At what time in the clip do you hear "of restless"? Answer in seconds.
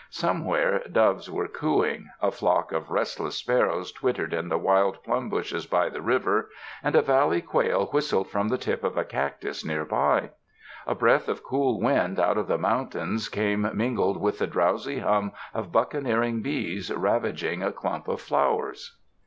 2.71-3.35